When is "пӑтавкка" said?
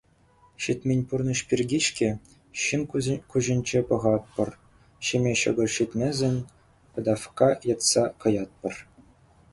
6.97-7.49